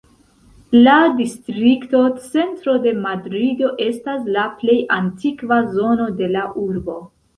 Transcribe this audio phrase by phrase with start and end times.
[0.85, 6.99] La distrikto Centro de Madrido estas la plej antikva zono de la urbo.